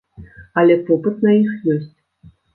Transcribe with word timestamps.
Але 0.61 0.77
попыт 0.87 1.21
на 1.27 1.31
іх 1.43 1.53
ёсць. 1.77 1.95